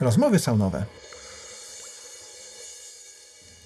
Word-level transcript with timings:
Rozmowy 0.00 0.38
saunowe. 0.38 0.84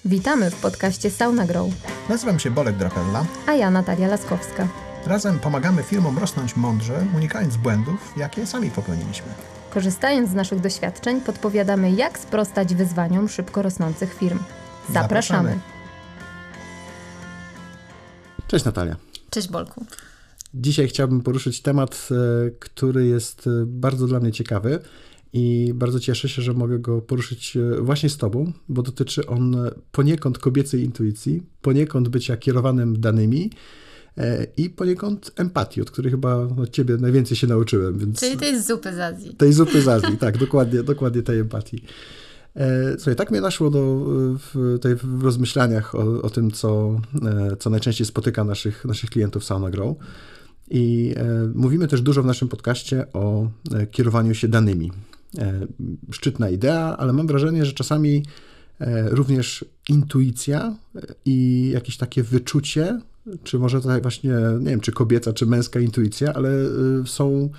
Witamy 0.05 0.51
w 0.51 0.55
podcaście 0.55 1.09
Sauna 1.09 1.45
Grow, 1.45 1.69
Nazywam 2.09 2.39
się 2.39 2.51
Bolek 2.51 2.77
Drapella. 2.77 3.25
a 3.47 3.53
ja 3.53 3.71
Natalia 3.71 4.07
Laskowska. 4.07 4.67
Razem 5.05 5.39
pomagamy 5.39 5.83
firmom 5.83 6.17
rosnąć 6.17 6.55
mądrze, 6.55 7.05
unikając 7.15 7.57
błędów, 7.57 8.13
jakie 8.17 8.45
sami 8.45 8.71
popełniliśmy. 8.71 9.27
Korzystając 9.73 10.29
z 10.29 10.33
naszych 10.33 10.59
doświadczeń, 10.59 11.21
podpowiadamy, 11.21 11.91
jak 11.91 12.19
sprostać 12.19 12.75
wyzwaniom 12.75 13.29
szybko 13.29 13.61
rosnących 13.61 14.13
firm. 14.13 14.39
Zapraszamy. 14.39 15.49
Zapraszamy. 15.49 15.59
Cześć 18.47 18.65
Natalia. 18.65 18.95
Cześć 19.29 19.49
Bolku. 19.49 19.85
Dzisiaj 20.53 20.87
chciałbym 20.87 21.21
poruszyć 21.21 21.61
temat, 21.61 22.07
e, 22.11 22.51
który 22.51 23.05
jest 23.05 23.47
e, 23.47 23.49
bardzo 23.65 24.07
dla 24.07 24.19
mnie 24.19 24.31
ciekawy 24.31 24.79
i 25.33 25.71
bardzo 25.75 25.99
cieszę 25.99 26.29
się, 26.29 26.41
że 26.41 26.53
mogę 26.53 26.79
go 26.79 27.01
poruszyć 27.01 27.57
e, 27.57 27.81
właśnie 27.81 28.09
z 28.09 28.17
Tobą, 28.17 28.51
bo 28.69 28.81
dotyczy 28.81 29.25
on 29.25 29.57
poniekąd 29.91 30.37
kobiecej 30.37 30.83
intuicji, 30.83 31.43
poniekąd 31.61 32.09
bycia 32.09 32.37
kierowanym 32.37 33.01
danymi 33.01 33.49
e, 34.17 34.47
i 34.57 34.69
poniekąd 34.69 35.31
empatii, 35.35 35.81
od 35.81 35.91
której 35.91 36.11
chyba 36.11 36.35
od 36.35 36.69
Ciebie 36.69 36.97
najwięcej 36.97 37.37
się 37.37 37.47
nauczyłem. 37.47 37.97
Więc 37.97 38.19
Czyli 38.19 38.37
to 38.37 38.45
jest 38.45 38.67
zupy 38.67 38.93
z 38.93 38.99
Azji. 38.99 39.35
tej 39.35 39.53
zupy 39.53 39.81
z 39.81 39.87
Azji, 39.87 40.17
tak, 40.25 40.37
dokładnie, 40.37 40.83
dokładnie 40.83 41.21
tej 41.21 41.39
empatii. 41.39 41.83
E, 42.55 42.93
Słuchaj, 42.97 43.15
tak 43.15 43.31
mnie 43.31 43.41
naszło 43.41 43.69
do, 43.69 44.05
w, 44.39 44.77
tej, 44.81 44.95
w 44.95 45.23
rozmyślaniach 45.23 45.95
o, 45.95 46.21
o 46.21 46.29
tym, 46.29 46.51
co, 46.51 47.01
co 47.59 47.69
najczęściej 47.69 48.07
spotyka 48.07 48.43
naszych, 48.43 48.85
naszych 48.85 49.09
klientów 49.09 49.43
Sauna 49.43 49.69
Grow. 49.69 49.97
I 50.69 51.15
mówimy 51.55 51.87
też 51.87 52.01
dużo 52.01 52.23
w 52.23 52.25
naszym 52.25 52.47
podcaście 52.47 53.13
o 53.13 53.47
kierowaniu 53.91 54.33
się 54.33 54.47
danymi. 54.47 54.91
E, 55.37 55.67
szczytna 56.11 56.49
idea, 56.49 56.97
ale 56.97 57.13
mam 57.13 57.27
wrażenie, 57.27 57.65
że 57.65 57.73
czasami 57.73 58.23
e, 58.79 59.09
również 59.09 59.65
intuicja 59.89 60.75
e, 60.95 61.01
i 61.25 61.69
jakieś 61.73 61.97
takie 61.97 62.23
wyczucie, 62.23 62.99
czy 63.43 63.59
może 63.59 63.81
to 63.81 64.01
właśnie, 64.01 64.31
nie 64.59 64.69
wiem, 64.69 64.79
czy 64.79 64.91
kobieca, 64.91 65.33
czy 65.33 65.45
męska 65.45 65.79
intuicja, 65.79 66.33
ale 66.33 66.49
są 67.05 67.49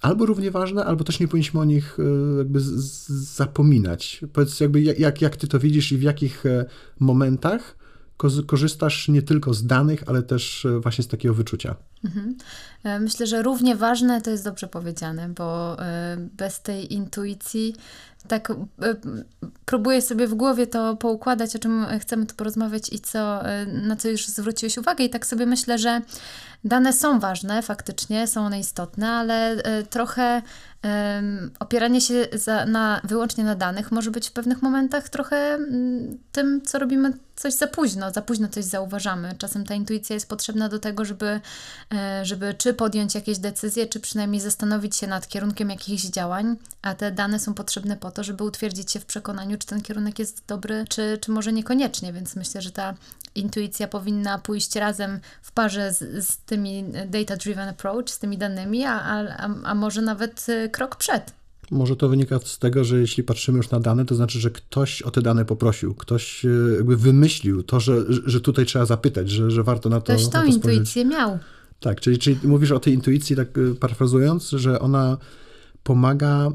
albo 0.00 0.26
równie 0.26 0.50
ważne, 0.50 0.84
albo 0.84 1.04
też 1.04 1.20
nie 1.20 1.28
powinniśmy 1.28 1.60
o 1.60 1.64
nich 1.64 1.98
jakby 2.38 2.60
zapominać. 3.08 4.20
Powiedz 4.32 4.60
jakby 4.60 4.82
jak- 4.82 5.22
jak, 5.22 5.36
ty 5.36 5.48
to 5.48 5.58
widzisz 5.58 5.92
i 5.92 5.98
w 5.98 6.02
jakich 6.02 6.44
momentach 6.98 7.76
korzystasz 8.46 9.08
nie 9.08 9.22
tylko 9.22 9.54
z 9.54 9.66
danych, 9.66 10.04
ale 10.06 10.22
też 10.22 10.66
właśnie 10.82 11.04
z 11.04 11.08
takiego 11.08 11.34
wyczucia. 11.34 11.76
E, 12.84 13.00
Myślę, 13.00 13.26
że 13.26 13.42
równie 13.42 13.76
ważne 13.76 14.20
to 14.20 14.30
jest 14.30 14.44
dobrze 14.44 14.68
powiedziane, 14.68 15.28
bo 15.28 15.78
e, 15.82 16.16
bez 16.18 16.60
tej 16.60 16.94
intuicji 16.94 17.76
tak 18.28 18.50
e, 18.50 18.54
próbuję 19.64 20.02
sobie 20.02 20.26
w 20.26 20.34
głowie 20.34 20.66
to 20.66 20.96
poukładać, 20.96 21.56
o 21.56 21.58
czym 21.58 21.86
chcemy 22.00 22.26
tu 22.26 22.34
porozmawiać 22.34 22.92
i 22.92 23.00
co, 23.00 23.42
na 23.66 23.96
co 23.96 24.08
już 24.08 24.26
zwróciłeś 24.26 24.78
uwagę. 24.78 25.04
I 25.04 25.10
tak 25.10 25.26
sobie 25.26 25.46
myślę, 25.46 25.78
że 25.78 26.00
dane 26.64 26.92
są 26.92 27.20
ważne, 27.20 27.62
faktycznie 27.62 28.26
są 28.26 28.46
one 28.46 28.60
istotne, 28.60 29.10
ale 29.10 29.56
trochę 29.90 30.42
opieranie 31.58 32.00
się 32.00 32.28
za, 32.32 32.66
na, 32.66 33.00
wyłącznie 33.04 33.44
na 33.44 33.54
danych 33.54 33.92
może 33.92 34.10
być 34.10 34.28
w 34.28 34.32
pewnych 34.32 34.62
momentach 34.62 35.08
trochę 35.08 35.36
mm, 35.36 36.18
tym, 36.32 36.62
co 36.62 36.78
robimy 36.78 37.12
coś 37.36 37.54
za 37.54 37.66
późno, 37.66 38.10
za 38.10 38.22
późno 38.22 38.48
coś 38.48 38.64
zauważamy. 38.64 39.34
Czasem 39.38 39.64
ta 39.64 39.74
intuicja 39.74 40.14
jest 40.14 40.28
potrzebna 40.28 40.68
do 40.68 40.78
tego, 40.78 41.04
żeby, 41.04 41.40
żeby 42.22 42.54
czy 42.54 42.74
podjąć 42.74 43.14
jakieś 43.14 43.38
decyzje, 43.38 43.86
czy 43.86 44.00
przynajmniej 44.00 44.40
zastanowić 44.40 44.96
się 44.96 45.06
nad 45.06 45.28
kierunkiem 45.28 45.70
jakichś 45.70 46.02
działań, 46.02 46.56
a 46.82 46.94
te 46.94 47.12
dane 47.12 47.38
są 47.40 47.54
potrzebne 47.54 47.96
po 47.96 48.10
to, 48.10 48.24
żeby 48.24 48.44
utwierdzić 48.44 48.92
się 48.92 49.00
w 49.00 49.06
przekonaniu, 49.06 49.58
czy 49.58 49.66
ten 49.66 49.80
kierunek 49.82 50.18
jest 50.18 50.42
dobry, 50.48 50.84
czy, 50.88 51.18
czy 51.20 51.30
może 51.30 51.52
niekoniecznie, 51.52 52.12
więc 52.12 52.36
myślę, 52.36 52.62
że 52.62 52.70
ta 52.70 52.94
intuicja 53.34 53.88
powinna 53.88 54.38
pójść 54.38 54.76
razem 54.76 55.20
w 55.42 55.52
parze 55.52 55.92
z, 55.92 56.26
z 56.28 56.38
tymi 56.38 56.84
data-driven 57.06 57.68
approach, 57.68 58.10
z 58.10 58.18
tymi 58.18 58.38
danymi, 58.38 58.84
a, 58.84 59.00
a, 59.00 59.48
a- 59.64 59.74
może 59.74 60.02
nawet 60.02 60.46
e, 60.48 60.68
krok 60.68 60.96
przed. 60.96 61.32
Może 61.70 61.96
to 61.96 62.08
wynika 62.08 62.38
z 62.44 62.58
tego, 62.58 62.84
że 62.84 63.00
jeśli 63.00 63.22
patrzymy 63.22 63.56
już 63.56 63.70
na 63.70 63.80
dane, 63.80 64.04
to 64.04 64.14
znaczy, 64.14 64.40
że 64.40 64.50
ktoś 64.50 65.02
o 65.02 65.10
te 65.10 65.22
dane 65.22 65.44
poprosił, 65.44 65.94
ktoś 65.94 66.44
e, 66.44 66.48
jakby 66.76 66.96
wymyślił 66.96 67.62
to, 67.62 67.80
że, 67.80 67.96
że 68.26 68.40
tutaj 68.40 68.66
trzeba 68.66 68.86
zapytać, 68.86 69.30
że, 69.30 69.50
że 69.50 69.62
warto 69.62 69.88
na 69.88 70.00
to, 70.00 70.12
Ktoś 70.12 70.24
na 70.24 70.30
tą 70.30 70.40
to 70.40 70.44
intuicję 70.44 71.04
miał. 71.04 71.38
Tak, 71.82 72.00
czyli, 72.00 72.18
czyli 72.18 72.38
mówisz 72.44 72.70
o 72.70 72.80
tej 72.80 72.94
intuicji, 72.94 73.36
tak 73.36 73.48
e, 73.58 73.74
parafrazując, 73.74 74.48
że 74.50 74.80
ona 74.80 75.16
pomaga 75.82 76.46
e, 76.46 76.52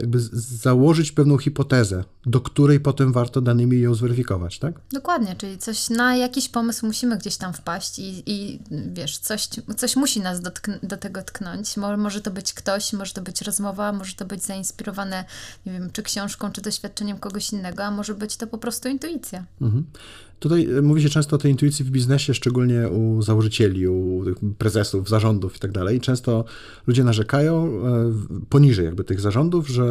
jakby 0.00 0.18
założyć 0.32 1.12
pewną 1.12 1.38
hipotezę, 1.38 2.04
do 2.26 2.40
której 2.40 2.80
potem 2.80 3.12
warto 3.12 3.40
danymi 3.40 3.80
ją 3.80 3.94
zweryfikować, 3.94 4.58
tak? 4.58 4.74
Dokładnie, 4.92 5.34
czyli 5.38 5.58
coś 5.58 5.90
na 5.90 6.16
jakiś 6.16 6.48
pomysł 6.48 6.86
musimy 6.86 7.18
gdzieś 7.18 7.36
tam 7.36 7.52
wpaść 7.52 7.98
i, 7.98 8.22
i 8.26 8.60
wiesz, 8.92 9.18
coś, 9.18 9.48
coś 9.76 9.96
musi 9.96 10.20
nas 10.20 10.40
dotkn- 10.42 10.78
do 10.86 10.96
tego 10.96 11.22
tknąć. 11.22 11.76
Mo- 11.76 11.96
Może 11.96 12.20
to 12.20 12.30
być 12.30 12.54
ktoś, 12.54 12.92
może 12.92 13.12
to 13.12 13.22
być 13.22 13.42
rozmowa, 13.42 13.92
może 13.92 14.14
to 14.14 14.24
być 14.24 14.44
zainspirowane, 14.44 15.24
nie 15.66 15.72
wiem, 15.72 15.90
czy 15.92 16.02
książką, 16.02 16.52
czy 16.52 16.60
doświadczeniem 16.60 17.18
kogoś 17.18 17.52
innego, 17.52 17.84
a 17.84 17.90
może 17.90 18.14
być 18.14 18.36
to 18.36 18.46
po 18.46 18.58
prostu 18.58 18.88
intuicja. 18.88 19.44
Mhm. 19.60 19.84
Tutaj 20.38 20.68
e, 20.78 20.82
mówi 20.82 21.02
się 21.02 21.08
często 21.08 21.36
o 21.36 21.38
tej 21.38 21.50
intuicji 21.50 21.84
w 21.84 21.90
biznesie, 21.90 22.34
szczególnie 22.34 22.88
u 22.88 23.22
założycieli, 23.22 23.88
u 23.88 24.24
prezesów, 24.58 25.08
zarządów 25.08 25.56
i 25.56 25.58
tak 25.58 25.72
dalej. 25.72 26.00
Często 26.00 26.44
ludzie 26.86 27.04
narzekają 27.04 27.66
e, 27.66 28.12
poniżej 28.48 28.84
jakby 28.84 29.04
tych 29.04 29.20
zarządów, 29.20 29.68
że 29.68 29.84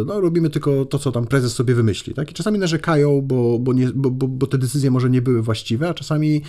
e, 0.00 0.04
no, 0.06 0.20
robimy 0.20 0.50
tylko 0.50 0.84
to, 0.84 0.98
co 0.98 1.12
tam 1.12 1.26
prezes 1.26 1.52
sobie 1.52 1.74
wymyśli. 1.74 2.14
Tak? 2.14 2.30
I 2.30 2.34
czasami 2.34 2.58
narzekają, 2.58 3.22
bo, 3.22 3.58
bo, 3.58 3.72
nie, 3.72 3.88
bo, 3.94 4.10
bo, 4.10 4.28
bo 4.28 4.46
te 4.46 4.58
decyzje 4.58 4.90
może 4.90 5.10
nie 5.10 5.22
były 5.22 5.42
właściwe, 5.42 5.88
a 5.88 5.94
czasami 5.94 6.42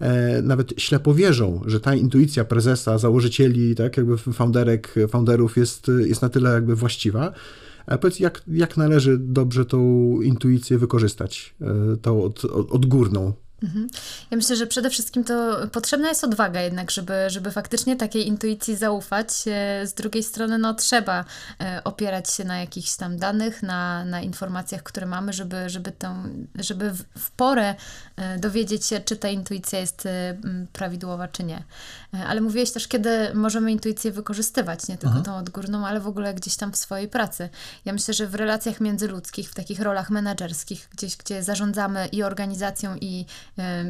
e, 0.00 0.42
nawet 0.42 0.74
ślepo 0.76 1.14
wierzą, 1.14 1.60
że 1.66 1.80
ta 1.80 1.94
intuicja 1.94 2.44
prezesa, 2.44 2.98
założycieli, 2.98 3.74
tak, 3.74 3.96
jakby 3.96 4.16
founderek, 4.16 4.94
founderów 5.08 5.56
jest, 5.56 5.90
jest 6.06 6.22
na 6.22 6.28
tyle 6.28 6.50
jakby 6.50 6.76
właściwa. 6.76 7.32
A 7.90 7.98
powiedz, 7.98 8.20
jak, 8.20 8.42
jak 8.48 8.76
należy 8.76 9.18
dobrze 9.18 9.64
tą 9.64 9.80
intuicję 10.20 10.78
wykorzystać, 10.78 11.54
e, 11.60 11.96
tą 11.96 12.22
od, 12.22 12.44
od, 12.44 12.72
odgórną? 12.72 13.32
Ja 14.30 14.36
myślę, 14.36 14.56
że 14.56 14.66
przede 14.66 14.90
wszystkim 14.90 15.24
to 15.24 15.66
potrzebna 15.72 16.08
jest 16.08 16.24
odwaga 16.24 16.60
jednak, 16.60 16.90
żeby, 16.90 17.14
żeby 17.30 17.50
faktycznie 17.50 17.96
takiej 17.96 18.26
intuicji 18.26 18.76
zaufać. 18.76 19.28
E, 19.46 19.86
Z 19.86 19.94
drugiej 19.94 20.22
strony, 20.22 20.58
no 20.58 20.74
trzeba 20.74 21.24
e, 21.60 21.84
opierać 21.84 22.32
się 22.34 22.44
na 22.44 22.58
jakichś 22.58 22.96
tam 22.96 23.18
danych, 23.18 23.62
na, 23.62 24.04
na 24.04 24.20
informacjach, 24.20 24.82
które 24.82 25.06
mamy, 25.06 25.32
żeby, 25.32 25.70
żeby, 25.70 25.92
tą, 25.92 26.22
żeby 26.54 26.90
w, 27.18 27.30
porę 27.36 27.74
e, 28.16 28.38
dowiedzieć 28.38 28.86
się, 28.86 29.00
czy 29.00 29.16
ta 29.16 29.28
intuicja 29.28 29.78
jest 29.78 30.08
prawidłowa, 30.72 31.28
czy 31.28 31.44
nie. 31.44 31.62
Ale 32.26 32.40
mówiłeś 32.40 32.70
też, 32.70 32.88
kiedy 32.88 33.34
możemy 33.34 33.72
intuicję 33.72 34.12
wykorzystywać, 34.12 34.88
nie 34.88 34.98
tylko 34.98 35.20
tą 35.20 35.36
odgórną, 35.36 35.86
ale 35.86 36.00
w 36.00 36.06
ogóle 36.06 36.34
gdzieś 36.34 36.56
tam 36.56 36.72
w 36.72 36.76
swojej 36.76 37.08
pracy. 37.08 37.48
Ja 37.84 37.92
myślę, 37.92 38.14
że 38.14 38.26
w 38.26 38.34
relacjach 38.34 38.80
międzyludzkich, 38.80 39.50
w 39.50 39.54
takich 39.54 39.80
rolach 39.80 40.10
menedżerskich, 40.10 40.88
gdzieś, 40.92 41.16
gdzie 41.16 41.42
zarządzamy 41.42 42.06
i 42.06 42.22
organizacją, 42.22 42.96
i 43.00 43.26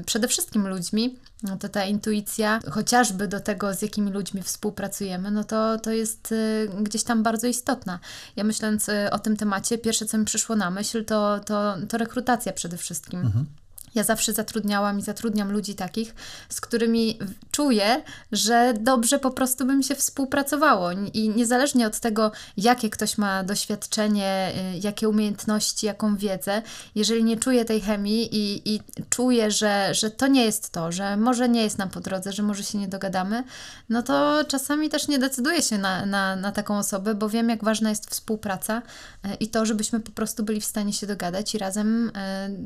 przede 0.06 0.28
wszystkim 0.28 0.68
ludźmi, 0.68 1.16
no 1.42 1.56
to 1.56 1.68
ta 1.68 1.84
intuicja, 1.84 2.60
chociażby 2.70 3.28
do 3.28 3.40
tego, 3.40 3.74
z 3.74 3.82
jakimi 3.82 4.10
ludźmi 4.10 4.42
współpracujemy, 4.42 5.30
no 5.30 5.44
to, 5.44 5.78
to 5.78 5.90
jest 5.90 6.32
y, 6.32 6.68
gdzieś 6.80 7.02
tam 7.02 7.22
bardzo 7.22 7.46
istotna. 7.46 7.98
Ja 8.36 8.44
myśląc 8.44 8.88
y, 8.88 9.10
o 9.10 9.18
tym 9.18 9.36
temacie, 9.36 9.78
pierwsze, 9.78 10.06
co 10.06 10.18
mi 10.18 10.24
przyszło 10.24 10.56
na 10.56 10.70
myśl, 10.70 11.04
to, 11.04 11.40
to, 11.46 11.76
to 11.88 11.98
rekrutacja 11.98 12.52
przede 12.52 12.76
wszystkim. 12.76 13.46
Ja 13.94 14.02
zawsze 14.02 14.32
zatrudniałam 14.32 14.98
i 14.98 15.02
zatrudniam 15.02 15.52
ludzi 15.52 15.74
takich, 15.74 16.14
z 16.48 16.60
którymi 16.60 17.18
czuję, 17.50 18.02
że 18.32 18.74
dobrze 18.80 19.18
po 19.18 19.30
prostu 19.30 19.66
by 19.66 19.74
mi 19.74 19.84
się 19.84 19.94
współpracowało. 19.94 20.90
I 20.92 21.28
niezależnie 21.28 21.86
od 21.86 22.00
tego, 22.00 22.32
jakie 22.56 22.90
ktoś 22.90 23.18
ma 23.18 23.44
doświadczenie, 23.44 24.52
y, 24.74 24.78
jakie 24.78 25.08
umiejętności, 25.08 25.86
jaką 25.86 26.16
wiedzę, 26.16 26.62
jeżeli 26.94 27.24
nie 27.24 27.36
czuję 27.36 27.64
tej 27.64 27.80
chemii 27.80 28.28
i, 28.36 28.74
i 28.74 28.80
czuję, 29.10 29.50
że, 29.50 29.94
że 29.94 30.10
to 30.10 30.26
nie 30.26 30.44
jest 30.44 30.70
to, 30.70 30.92
że 30.92 31.16
może 31.16 31.48
nie 31.48 31.62
jest 31.62 31.78
nam 31.78 31.90
po 31.90 32.00
drodze, 32.00 32.32
że 32.32 32.42
może 32.42 32.62
się 32.62 32.78
nie 32.78 32.88
dogadamy, 32.88 33.44
no 33.88 34.02
to 34.02 34.44
czasami 34.48 34.88
też 34.88 35.08
nie 35.08 35.18
decyduję 35.18 35.62
się 35.62 35.78
na, 35.78 36.06
na, 36.06 36.36
na 36.36 36.52
taką 36.52 36.78
osobę, 36.78 37.14
bo 37.14 37.28
wiem, 37.28 37.48
jak 37.48 37.64
ważna 37.64 37.90
jest 37.90 38.10
współpraca 38.10 38.82
y, 39.24 39.34
i 39.34 39.48
to, 39.48 39.66
żebyśmy 39.66 40.00
po 40.00 40.12
prostu 40.12 40.42
byli 40.44 40.60
w 40.60 40.64
stanie 40.64 40.92
się 40.92 41.06
dogadać 41.06 41.54
i 41.54 41.58
razem 41.58 42.08
y, 42.08 42.12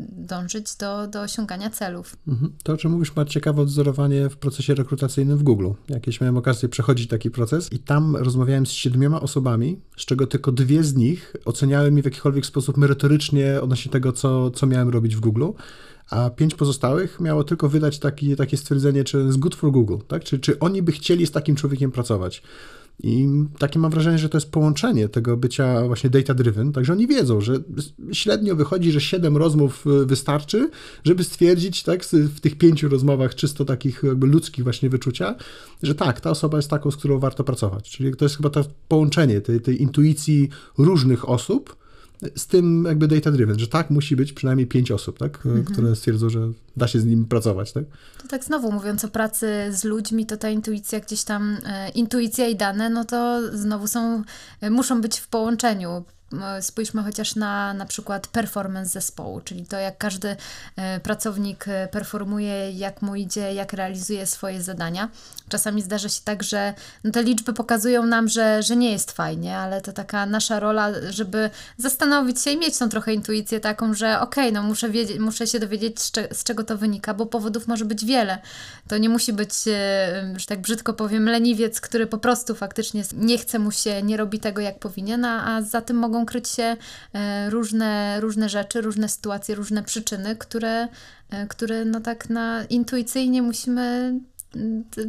dążyć 0.08 0.74
do, 0.74 1.06
do 1.14 1.20
osiągania 1.20 1.70
celów. 1.70 2.16
Mhm. 2.28 2.52
To, 2.62 2.72
o 2.72 2.76
czym 2.76 2.90
mówisz, 2.90 3.16
ma 3.16 3.24
ciekawe 3.24 3.62
odzorowanie 3.62 4.28
w 4.28 4.36
procesie 4.36 4.74
rekrutacyjnym 4.74 5.38
w 5.38 5.42
Google. 5.42 5.70
Jakieś 5.88 6.20
miałem 6.20 6.36
okazję 6.36 6.68
przechodzić 6.68 7.08
taki 7.08 7.30
proces 7.30 7.72
i 7.72 7.78
tam 7.78 8.16
rozmawiałem 8.16 8.66
z 8.66 8.70
siedmioma 8.70 9.20
osobami, 9.20 9.80
z 9.96 10.04
czego 10.04 10.26
tylko 10.26 10.52
dwie 10.52 10.84
z 10.84 10.94
nich 10.94 11.36
oceniały 11.44 11.90
mi 11.90 12.02
w 12.02 12.04
jakikolwiek 12.04 12.46
sposób 12.46 12.76
merytorycznie 12.76 13.60
odnośnie 13.60 13.92
tego, 13.92 14.12
co, 14.12 14.50
co 14.50 14.66
miałem 14.66 14.88
robić 14.88 15.16
w 15.16 15.20
Google. 15.20 15.46
a 16.10 16.30
pięć 16.30 16.54
pozostałych 16.54 17.20
miało 17.20 17.44
tylko 17.44 17.68
wydać 17.68 17.98
taki, 17.98 18.36
takie 18.36 18.56
stwierdzenie, 18.56 19.04
czy 19.04 19.18
jest 19.18 19.38
good 19.38 19.54
for 19.54 19.70
Google, 19.70 19.96
tak? 20.08 20.24
Czy, 20.24 20.38
czy 20.38 20.58
oni 20.58 20.82
by 20.82 20.92
chcieli 20.92 21.26
z 21.26 21.30
takim 21.30 21.56
człowiekiem 21.56 21.90
pracować. 21.90 22.42
I 23.02 23.28
takie 23.58 23.78
mam 23.78 23.90
wrażenie, 23.90 24.18
że 24.18 24.28
to 24.28 24.36
jest 24.36 24.50
połączenie 24.50 25.08
tego 25.08 25.36
bycia 25.36 25.86
właśnie 25.86 26.10
data-driven, 26.10 26.72
także 26.72 26.92
oni 26.92 27.06
wiedzą, 27.06 27.40
że 27.40 27.54
średnio 28.12 28.56
wychodzi, 28.56 28.92
że 28.92 29.00
7 29.00 29.36
rozmów 29.36 29.86
y, 29.86 30.06
wystarczy, 30.06 30.70
żeby 31.04 31.24
stwierdzić 31.24 31.82
tak, 31.82 32.04
w 32.04 32.40
tych 32.40 32.58
pięciu 32.58 32.88
rozmowach 32.88 33.34
czysto 33.34 33.64
takich 33.64 34.02
jakby 34.02 34.26
ludzkich 34.26 34.64
właśnie 34.64 34.90
wyczucia, 34.90 35.34
że 35.82 35.94
tak, 35.94 36.20
ta 36.20 36.30
osoba 36.30 36.58
jest 36.58 36.70
taką, 36.70 36.90
z 36.90 36.96
którą 36.96 37.18
warto 37.18 37.44
pracować. 37.44 37.90
Czyli 37.90 38.16
to 38.16 38.24
jest 38.24 38.36
chyba 38.36 38.50
to 38.50 38.64
połączenie 38.88 39.40
tej, 39.40 39.60
tej 39.60 39.82
intuicji 39.82 40.48
różnych 40.78 41.28
osób, 41.28 41.76
z 42.36 42.46
tym 42.46 42.84
jakby 42.88 43.08
data 43.08 43.30
driven, 43.30 43.58
że 43.58 43.68
tak 43.68 43.90
musi 43.90 44.16
być 44.16 44.32
przynajmniej 44.32 44.66
pięć 44.66 44.90
osób, 44.90 45.18
tak, 45.18 45.46
mhm. 45.46 45.64
które 45.64 45.96
stwierdzą, 45.96 46.30
że 46.30 46.52
da 46.76 46.88
się 46.88 47.00
z 47.00 47.04
nim 47.04 47.24
pracować, 47.24 47.72
tak? 47.72 47.84
To 48.22 48.28
tak 48.28 48.44
znowu 48.44 48.72
mówiąc 48.72 49.04
o 49.04 49.08
pracy 49.08 49.46
z 49.70 49.84
ludźmi, 49.84 50.26
to 50.26 50.36
ta 50.36 50.50
intuicja 50.50 51.00
gdzieś 51.00 51.24
tam, 51.24 51.56
e, 51.66 51.88
intuicja 51.88 52.48
i 52.48 52.56
dane, 52.56 52.90
no 52.90 53.04
to 53.04 53.40
znowu 53.52 53.86
są, 53.86 54.22
e, 54.60 54.70
muszą 54.70 55.00
być 55.00 55.18
w 55.18 55.28
połączeniu. 55.28 56.04
Spójrzmy 56.60 57.02
chociaż 57.02 57.36
na 57.36 57.74
na 57.74 57.86
przykład 57.86 58.26
performance 58.26 58.90
zespołu, 58.90 59.40
czyli 59.40 59.66
to, 59.66 59.78
jak 59.78 59.98
każdy 59.98 60.36
e, 60.76 61.00
pracownik 61.00 61.68
e, 61.68 61.88
performuje, 61.88 62.70
jak 62.70 63.02
mu 63.02 63.16
idzie, 63.16 63.54
jak 63.54 63.72
realizuje 63.72 64.26
swoje 64.26 64.62
zadania. 64.62 65.08
Czasami 65.48 65.82
zdarza 65.82 66.08
się 66.08 66.20
tak, 66.24 66.42
że 66.42 66.74
no 67.04 67.10
te 67.10 67.22
liczby 67.22 67.52
pokazują 67.52 68.06
nam, 68.06 68.28
że, 68.28 68.62
że 68.62 68.76
nie 68.76 68.92
jest 68.92 69.12
fajnie, 69.12 69.58
ale 69.58 69.80
to 69.80 69.92
taka 69.92 70.26
nasza 70.26 70.60
rola, 70.60 70.88
żeby 71.10 71.50
zastanowić 71.76 72.40
się 72.40 72.50
i 72.50 72.58
mieć 72.58 72.78
tą 72.78 72.88
trochę 72.88 73.14
intuicję 73.14 73.60
taką, 73.60 73.94
że 73.94 74.20
okej, 74.20 74.44
okay, 74.44 74.52
no 74.52 74.62
muszę, 74.62 74.90
wiedzieć, 74.90 75.18
muszę 75.18 75.46
się 75.46 75.60
dowiedzieć, 75.60 76.00
z 76.32 76.44
czego 76.44 76.64
to 76.64 76.78
wynika, 76.78 77.14
bo 77.14 77.26
powodów 77.26 77.66
może 77.66 77.84
być 77.84 78.04
wiele. 78.04 78.38
To 78.88 78.98
nie 78.98 79.08
musi 79.08 79.32
być, 79.32 79.52
e, 79.68 80.34
że 80.36 80.46
tak 80.46 80.60
brzydko 80.60 80.92
powiem, 80.92 81.28
leniwiec, 81.28 81.80
który 81.80 82.06
po 82.06 82.18
prostu 82.18 82.54
faktycznie 82.54 83.02
nie 83.12 83.38
chce 83.38 83.58
mu 83.58 83.70
się, 83.70 84.02
nie 84.02 84.16
robi 84.16 84.40
tego, 84.40 84.60
jak 84.60 84.78
powinien, 84.78 85.24
a, 85.24 85.56
a 85.56 85.62
za 85.62 85.80
tym 85.80 85.96
mogą 85.96 86.13
kryć 86.26 86.48
się 86.48 86.76
e, 87.14 87.50
różne, 87.50 88.20
różne 88.20 88.48
rzeczy, 88.48 88.80
różne 88.80 89.08
sytuacje, 89.08 89.54
różne 89.54 89.82
przyczyny, 89.82 90.36
które, 90.36 90.88
e, 91.30 91.46
które 91.46 91.84
no 91.84 92.00
tak 92.00 92.30
na 92.30 92.64
intuicyjnie 92.64 93.42
musimy 93.42 94.14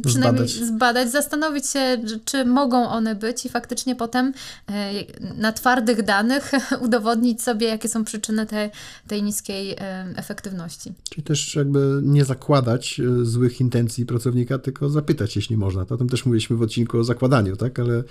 przynajmniej 0.04 0.48
zbadać. 0.48 0.68
zbadać. 0.68 1.10
zastanowić 1.10 1.66
się, 1.66 1.98
czy 2.24 2.44
mogą 2.44 2.88
one 2.88 3.14
być 3.14 3.46
i 3.46 3.48
faktycznie 3.48 3.96
potem 3.96 4.32
e, 4.68 4.90
na 5.36 5.52
twardych 5.52 6.02
danych 6.02 6.52
udowodnić 6.84 7.42
sobie, 7.42 7.66
jakie 7.66 7.88
są 7.88 8.04
przyczyny 8.04 8.46
tej, 8.46 8.70
tej 9.08 9.22
niskiej 9.22 9.76
efektywności. 10.16 10.92
Czyli 11.10 11.22
też 11.22 11.54
jakby 11.54 12.00
nie 12.02 12.24
zakładać 12.24 13.00
złych 13.22 13.60
intencji 13.60 14.06
pracownika, 14.06 14.58
tylko 14.58 14.90
zapytać, 14.90 15.36
jeśli 15.36 15.56
można. 15.56 15.82
O 15.90 15.96
tym 15.96 16.08
też 16.08 16.26
mówiliśmy 16.26 16.56
w 16.56 16.62
odcinku 16.62 16.98
o 16.98 17.04
zakładaniu, 17.04 17.56
tak? 17.56 17.78
Ale 17.78 18.02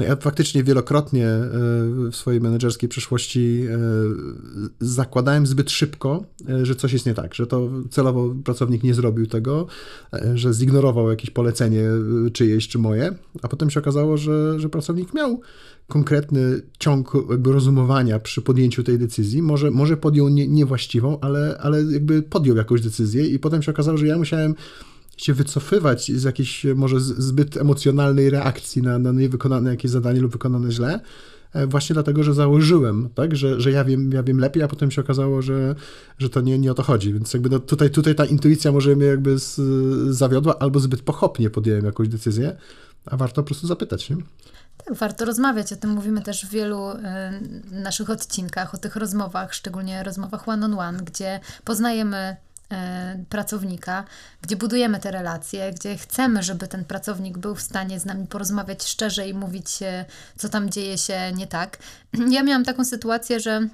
no 0.00 0.06
ja 0.06 0.16
faktycznie 0.16 0.64
wielokrotnie 0.64 1.26
e, 1.26 1.48
w 2.10 2.16
swojej 2.16 2.40
menedżerskiej 2.40 2.88
przeszłości 2.88 3.66
e, 3.70 3.78
zakładałem 4.80 5.46
zbyt 5.46 5.70
szybko, 5.70 6.24
e, 6.48 6.66
że 6.66 6.74
coś 6.74 6.92
jest 6.92 7.06
nie 7.06 7.14
tak, 7.14 7.34
że 7.34 7.46
to 7.46 7.68
celowo 7.90 8.34
pracownik 8.44 8.82
nie 8.82 8.94
zrobił 8.94 9.26
tego, 9.26 9.66
że 10.34 10.54
zignorował 10.70 11.10
jakieś 11.10 11.30
polecenie 11.30 11.82
czyjeś 12.32 12.68
czy 12.68 12.78
moje, 12.78 13.14
a 13.42 13.48
potem 13.48 13.70
się 13.70 13.80
okazało, 13.80 14.16
że, 14.16 14.60
że 14.60 14.68
pracownik 14.68 15.14
miał 15.14 15.40
konkretny 15.88 16.62
ciąg 16.78 17.12
jakby 17.30 17.52
rozumowania 17.52 18.18
przy 18.18 18.42
podjęciu 18.42 18.82
tej 18.82 18.98
decyzji. 18.98 19.42
Może, 19.42 19.70
może 19.70 19.96
podjął 19.96 20.28
nie, 20.28 20.48
niewłaściwą, 20.48 21.18
ale, 21.20 21.58
ale 21.60 21.82
jakby 21.82 22.22
podjął 22.22 22.56
jakąś 22.56 22.80
decyzję 22.80 23.26
i 23.26 23.38
potem 23.38 23.62
się 23.62 23.70
okazało, 23.70 23.98
że 23.98 24.06
ja 24.06 24.18
musiałem 24.18 24.54
się 25.16 25.34
wycofywać 25.34 26.12
z 26.12 26.22
jakiejś 26.22 26.66
może 26.74 27.00
zbyt 27.00 27.56
emocjonalnej 27.56 28.30
reakcji 28.30 28.82
na, 28.82 28.98
na 28.98 29.12
niewykonane 29.12 29.70
jakieś 29.70 29.90
zadanie 29.90 30.20
lub 30.20 30.32
wykonane 30.32 30.70
źle, 30.70 31.00
właśnie 31.66 31.94
dlatego, 31.94 32.22
że 32.22 32.34
założyłem, 32.34 33.08
tak, 33.14 33.36
że, 33.36 33.60
że 33.60 33.70
ja, 33.70 33.84
wiem, 33.84 34.12
ja 34.12 34.22
wiem 34.22 34.38
lepiej, 34.38 34.62
a 34.62 34.68
potem 34.68 34.90
się 34.90 35.00
okazało, 35.00 35.42
że, 35.42 35.74
że 36.18 36.30
to 36.30 36.40
nie, 36.40 36.58
nie 36.58 36.70
o 36.70 36.74
to 36.74 36.82
chodzi. 36.82 37.12
Więc 37.12 37.34
jakby 37.34 37.50
no 37.50 37.58
tutaj, 37.58 37.90
tutaj 37.90 38.14
ta 38.14 38.24
intuicja 38.24 38.72
może 38.72 38.96
mnie 38.96 39.06
jakby 39.06 39.38
z, 39.38 39.60
zawiodła, 40.16 40.58
albo 40.58 40.80
zbyt 40.80 41.02
pochopnie 41.02 41.50
podjąłem 41.50 41.84
jakąś 41.84 42.08
decyzję, 42.08 42.56
a 43.06 43.16
warto 43.16 43.42
po 43.42 43.46
prostu 43.46 43.66
zapytać, 43.66 44.10
nie? 44.10 44.16
Tak, 44.84 44.94
warto 44.94 45.24
rozmawiać. 45.24 45.72
O 45.72 45.76
tym 45.76 45.90
mówimy 45.90 46.22
też 46.22 46.46
w 46.46 46.50
wielu 46.50 46.90
y, 46.90 46.96
naszych 47.70 48.10
odcinkach, 48.10 48.74
o 48.74 48.78
tych 48.78 48.96
rozmowach, 48.96 49.54
szczególnie 49.54 50.02
rozmowach 50.02 50.48
one-on-one, 50.48 50.88
on 50.88 50.94
one, 50.94 51.04
gdzie 51.04 51.40
poznajemy 51.64 52.16
E, 52.16 52.49
pracownika, 53.28 54.04
gdzie 54.42 54.56
budujemy 54.56 55.00
te 55.00 55.10
relacje, 55.10 55.72
gdzie 55.72 55.96
chcemy, 55.96 56.42
żeby 56.42 56.68
ten 56.68 56.84
pracownik 56.84 57.38
był 57.38 57.54
w 57.54 57.62
stanie 57.62 58.00
z 58.00 58.04
nami 58.04 58.26
porozmawiać 58.26 58.86
szczerze 58.86 59.28
i 59.28 59.34
mówić, 59.34 59.78
co 60.36 60.48
tam 60.48 60.70
dzieje 60.70 60.98
się 60.98 61.32
nie 61.32 61.46
tak. 61.46 61.78
Ja 62.30 62.42
miałam 62.42 62.64
taką 62.64 62.84
sytuację, 62.84 63.40
że 63.40 63.68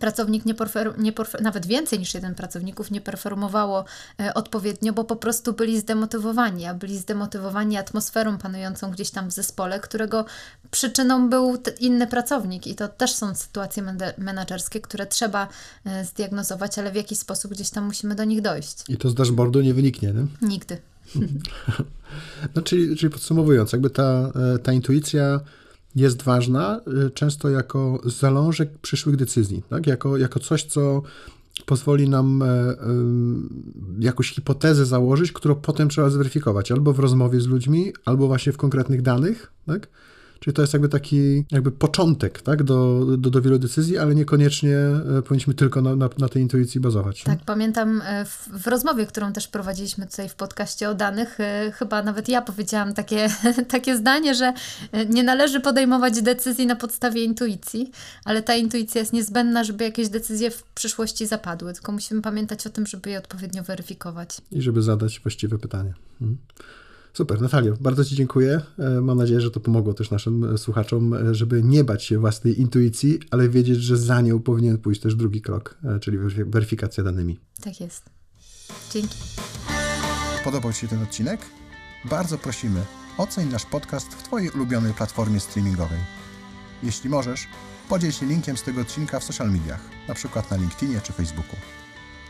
pracownik 0.00 0.44
nie, 0.44 0.54
porfer, 0.54 0.98
nie 0.98 1.12
porfer, 1.12 1.42
nawet 1.42 1.66
więcej 1.66 1.98
niż 1.98 2.14
jeden 2.14 2.34
pracowników 2.34 2.90
nie 2.90 3.00
performowało 3.00 3.84
e, 4.20 4.34
odpowiednio, 4.34 4.92
bo 4.92 5.04
po 5.04 5.16
prostu 5.16 5.52
byli 5.52 5.80
zdemotywowani, 5.80 6.66
a 6.66 6.74
byli 6.74 6.98
zdemotywowani 6.98 7.76
atmosferą 7.76 8.38
panującą 8.38 8.90
gdzieś 8.90 9.10
tam 9.10 9.28
w 9.28 9.32
zespole, 9.32 9.80
którego 9.80 10.24
przyczyną 10.70 11.30
był 11.30 11.58
inny 11.80 12.06
pracownik 12.06 12.66
i 12.66 12.74
to 12.74 12.88
też 12.88 13.12
są 13.12 13.34
sytuacje 13.34 13.82
menedżerskie, 14.18 14.80
które 14.80 15.06
trzeba 15.06 15.48
e, 15.84 16.04
zdiagnozować, 16.04 16.78
ale 16.78 16.92
w 16.92 16.94
jaki 16.94 17.16
sposób 17.16 17.52
gdzieś 17.52 17.70
tam 17.70 17.84
musimy 17.84 18.14
do 18.14 18.24
nich 18.24 18.42
dojść. 18.42 18.84
I 18.88 18.96
to 18.96 19.10
z 19.10 19.14
dashboardu 19.14 19.60
nie 19.60 19.74
wyniknie, 19.74 20.12
nie? 20.12 20.26
Nigdy. 20.48 20.78
no, 22.54 22.62
czyli, 22.62 22.96
czyli 22.96 23.10
podsumowując, 23.10 23.72
jakby 23.72 23.90
ta, 23.90 24.32
e, 24.54 24.58
ta 24.58 24.72
intuicja 24.72 25.40
jest 25.96 26.22
ważna 26.22 26.80
y, 27.06 27.10
często 27.10 27.50
jako 27.50 28.00
zalążek 28.04 28.78
przyszłych 28.78 29.16
decyzji, 29.16 29.62
tak? 29.70 29.86
jako, 29.86 30.16
jako 30.16 30.40
coś, 30.40 30.64
co 30.64 31.02
pozwoli 31.66 32.08
nam 32.08 32.42
e, 32.42 32.46
e, 32.46 32.76
jakąś 33.98 34.30
hipotezę 34.30 34.86
założyć, 34.86 35.32
którą 35.32 35.54
potem 35.54 35.88
trzeba 35.88 36.10
zweryfikować 36.10 36.72
albo 36.72 36.92
w 36.92 36.98
rozmowie 36.98 37.40
z 37.40 37.46
ludźmi, 37.46 37.92
albo 38.04 38.26
właśnie 38.26 38.52
w 38.52 38.56
konkretnych 38.56 39.02
danych. 39.02 39.52
Tak? 39.66 39.88
Czyli 40.44 40.54
to 40.54 40.62
jest 40.62 40.72
jakby 40.72 40.88
taki 40.88 41.44
jakby 41.50 41.72
początek 41.72 42.42
tak, 42.42 42.62
do, 42.62 43.06
do, 43.18 43.30
do 43.30 43.42
wielu 43.42 43.58
decyzji, 43.58 43.98
ale 43.98 44.14
niekoniecznie 44.14 44.76
e, 45.18 45.22
powinniśmy 45.22 45.54
tylko 45.54 45.82
na, 45.82 45.96
na, 45.96 46.08
na 46.18 46.28
tej 46.28 46.42
intuicji 46.42 46.80
bazować. 46.80 47.22
Tak, 47.22 47.38
nie? 47.38 47.44
pamiętam 47.46 48.02
e, 48.04 48.24
w, 48.24 48.48
w, 48.48 48.66
rozmowie, 48.66 49.06
którą 49.06 49.32
też 49.32 49.48
prowadziliśmy 49.48 50.06
tutaj 50.06 50.28
w 50.28 50.34
podcaście 50.34 50.88
o 50.88 50.94
danych, 50.94 51.40
e, 51.40 51.72
chyba 51.74 52.02
nawet 52.02 52.28
ja 52.28 52.42
powiedziałam 52.42 52.94
takie, 52.94 53.28
takie 53.68 53.96
zdanie, 53.96 54.34
że 54.34 54.52
nie 55.08 55.22
należy 55.22 55.60
podejmować 55.60 56.22
decyzji 56.22 56.66
na 56.66 56.76
podstawie 56.76 57.24
intuicji, 57.24 57.90
ale 58.24 58.42
ta 58.42 58.54
intuicja 58.54 59.00
jest 59.00 59.12
niezbędna, 59.12 59.64
żeby 59.64 59.84
jakieś 59.84 60.08
decyzje 60.08 60.50
w 60.50 60.62
przyszłości 60.62 61.26
zapadły, 61.26 61.72
tylko 61.72 61.92
musimy 61.92 62.22
pamiętać 62.22 62.66
o 62.66 62.70
tym, 62.70 62.86
żeby 62.86 63.10
je 63.10 63.18
odpowiednio 63.18 63.62
weryfikować. 63.62 64.40
I 64.52 64.62
żeby 64.62 64.82
zadać 64.82 65.20
właściwe 65.20 65.58
pytanie. 65.58 65.94
Mhm. 66.20 66.38
Super, 67.14 67.40
Natalio, 67.40 67.74
bardzo 67.80 68.04
Ci 68.04 68.16
dziękuję. 68.16 68.60
E, 68.78 69.00
mam 69.00 69.18
nadzieję, 69.18 69.40
że 69.40 69.50
to 69.50 69.60
pomogło 69.60 69.94
też 69.94 70.10
naszym 70.10 70.54
e, 70.54 70.58
słuchaczom, 70.58 71.14
e, 71.14 71.34
żeby 71.34 71.62
nie 71.62 71.84
bać 71.84 72.04
się 72.04 72.18
własnej 72.18 72.60
intuicji, 72.60 73.20
ale 73.30 73.48
wiedzieć, 73.48 73.78
że 73.78 73.96
za 73.96 74.20
nią 74.20 74.40
powinien 74.40 74.78
pójść 74.78 75.00
też 75.00 75.14
drugi 75.14 75.42
krok, 75.42 75.78
czyli 76.00 76.18
weryfikacja 76.46 77.04
danymi. 77.04 77.40
Tak 77.60 77.80
jest. 77.80 78.02
Dzięki. 78.92 79.18
Podobał 80.44 80.72
Ci 80.72 80.78
się 80.78 80.88
ten 80.88 81.02
odcinek? 81.02 81.40
Bardzo 82.04 82.38
prosimy, 82.38 82.80
oceń 83.18 83.48
nasz 83.48 83.66
podcast 83.66 84.06
w 84.06 84.22
Twojej 84.22 84.50
ulubionej 84.50 84.94
platformie 84.94 85.40
streamingowej. 85.40 86.00
Jeśli 86.82 87.10
możesz, 87.10 87.48
podziel 87.88 88.12
się 88.12 88.26
linkiem 88.26 88.56
z 88.56 88.62
tego 88.62 88.80
odcinka 88.80 89.20
w 89.20 89.24
social 89.24 89.50
mediach, 89.50 89.80
na 90.08 90.14
przykład 90.14 90.50
na 90.50 90.56
LinkedInie 90.56 91.00
czy 91.00 91.12
Facebooku. 91.12 91.56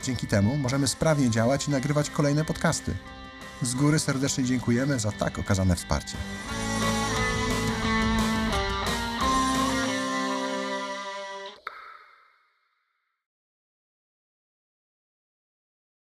Dzięki 0.04 0.26
temu 0.26 0.56
możemy 0.56 0.88
sprawnie 0.88 1.30
działać 1.30 1.68
i 1.68 1.70
nagrywać 1.70 2.10
kolejne 2.10 2.44
podcasty. 2.44 2.94
Z 3.62 3.74
góry 3.74 3.98
serdecznie 3.98 4.44
dziękujemy 4.44 4.98
za 4.98 5.12
tak 5.12 5.38
okazane 5.38 5.76
wsparcie. 5.76 6.16